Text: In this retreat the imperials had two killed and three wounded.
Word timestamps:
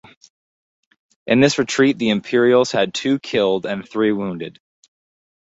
In 1.27 1.41
this 1.41 1.59
retreat 1.59 1.99
the 1.99 2.09
imperials 2.09 2.71
had 2.71 2.91
two 2.91 3.19
killed 3.19 3.67
and 3.67 3.87
three 3.87 4.11
wounded. 4.11 4.59